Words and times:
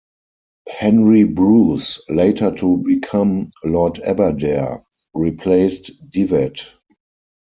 Henry 0.67 1.25
Bruce, 1.25 2.01
later 2.09 2.49
to 2.55 2.77
become 2.77 3.51
Lord 3.63 3.99
Aberdare, 4.03 4.83
replaced 5.13 5.91
Divett. 6.09 6.63